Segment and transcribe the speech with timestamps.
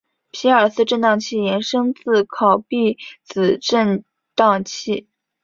[0.31, 5.07] 皮尔斯震荡器衍生自考毕子振荡器。